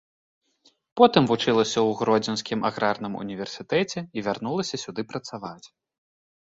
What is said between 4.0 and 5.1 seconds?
і вярнулася сюды